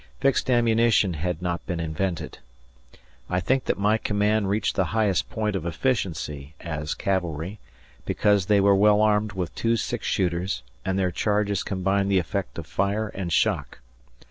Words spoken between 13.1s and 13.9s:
shock.